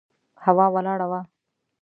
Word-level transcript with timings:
هوا 0.45 0.65
ولاړه 0.73 1.05
وه. 1.11 1.21